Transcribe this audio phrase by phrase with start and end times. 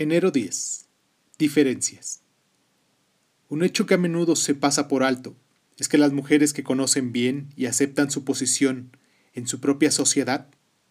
[0.00, 0.86] Enero 10.
[1.40, 2.20] Diferencias.
[3.48, 5.34] Un hecho que a menudo se pasa por alto
[5.76, 8.96] es que las mujeres que conocen bien y aceptan su posición
[9.34, 10.46] en su propia sociedad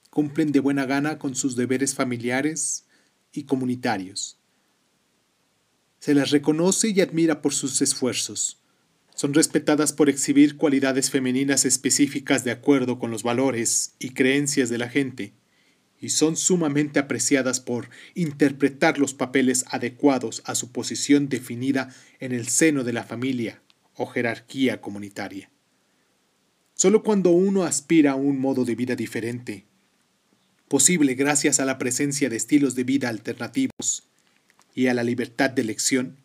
[0.09, 2.83] cumplen de buena gana con sus deberes familiares
[3.31, 4.39] y comunitarios.
[5.99, 8.61] Se las reconoce y admira por sus esfuerzos.
[9.15, 14.77] Son respetadas por exhibir cualidades femeninas específicas de acuerdo con los valores y creencias de
[14.77, 15.33] la gente
[15.99, 22.47] y son sumamente apreciadas por interpretar los papeles adecuados a su posición definida en el
[22.47, 23.61] seno de la familia
[23.95, 25.49] o jerarquía comunitaria.
[26.75, 29.65] Solo cuando uno aspira a un modo de vida diferente,
[30.67, 34.03] posible gracias a la presencia de estilos de vida alternativos
[34.75, 36.17] y a la libertad de elección,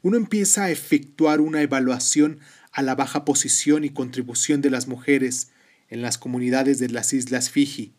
[0.00, 2.40] uno empieza a efectuar una evaluación
[2.72, 5.50] a la baja posición y contribución de las mujeres
[5.90, 7.92] en las comunidades de las Islas Fiji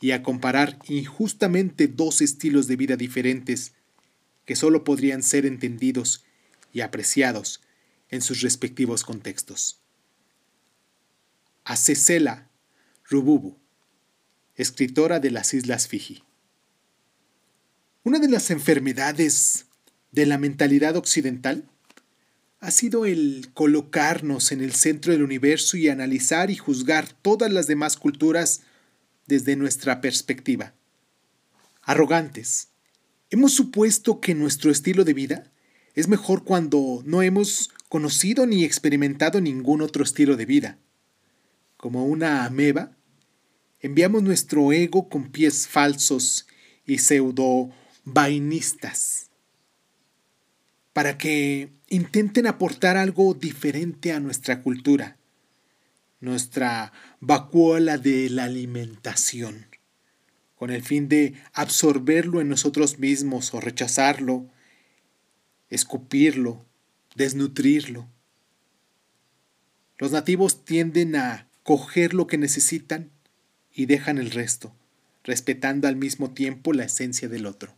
[0.00, 3.72] y a comparar injustamente dos estilos de vida diferentes
[4.44, 6.24] que solo podrían ser entendidos
[6.72, 7.60] y apreciados
[8.08, 9.80] en sus respectivos contextos.
[11.64, 12.48] A Cecela
[13.04, 13.58] Rububu,
[14.54, 16.22] escritora de las Islas Fiji.
[18.04, 19.66] Una de las enfermedades
[20.12, 21.68] de la mentalidad occidental
[22.60, 27.66] ha sido el colocarnos en el centro del universo y analizar y juzgar todas las
[27.66, 28.62] demás culturas
[29.28, 30.74] desde nuestra perspectiva.
[31.82, 32.68] Arrogantes.
[33.30, 35.52] Hemos supuesto que nuestro estilo de vida
[35.94, 40.78] es mejor cuando no hemos conocido ni experimentado ningún otro estilo de vida.
[41.76, 42.96] Como una ameba,
[43.80, 46.46] enviamos nuestro ego con pies falsos
[46.86, 47.70] y pseudo
[48.04, 49.28] vainistas
[50.94, 55.18] para que intenten aportar algo diferente a nuestra cultura
[56.20, 59.66] nuestra vacuola de la alimentación,
[60.56, 64.48] con el fin de absorberlo en nosotros mismos o rechazarlo,
[65.70, 66.64] escupirlo,
[67.14, 68.08] desnutrirlo.
[69.98, 73.10] Los nativos tienden a coger lo que necesitan
[73.72, 74.74] y dejan el resto,
[75.22, 77.76] respetando al mismo tiempo la esencia del otro.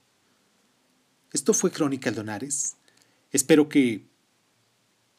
[1.32, 2.76] Esto fue Crónica Donares.
[3.32, 4.04] Espero que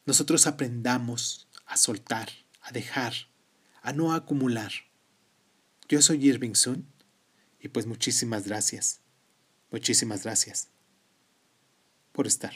[0.05, 2.29] nosotros aprendamos a soltar
[2.71, 3.13] dejar,
[3.81, 4.71] a no acumular.
[5.87, 6.87] Yo soy Irving Sun
[7.59, 9.01] y pues muchísimas gracias,
[9.71, 10.69] muchísimas gracias
[12.11, 12.53] por estar.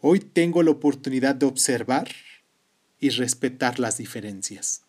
[0.00, 2.08] Hoy tengo la oportunidad de observar
[2.98, 4.84] y respetar las diferencias.